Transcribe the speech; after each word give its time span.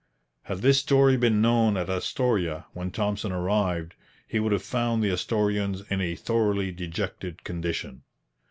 Had 0.45 0.61
this 0.63 0.79
story 0.79 1.15
been 1.15 1.43
known 1.43 1.77
at 1.77 1.87
Astoria 1.87 2.65
when 2.73 2.89
Thompson 2.89 3.31
arrived, 3.31 3.93
he 4.27 4.39
would 4.39 4.51
have 4.51 4.63
found 4.63 5.03
the 5.03 5.11
Astorians 5.11 5.83
in 5.91 6.01
a 6.01 6.15
thoroughly 6.15 6.71
dejected 6.71 7.43
condition. 7.43 8.01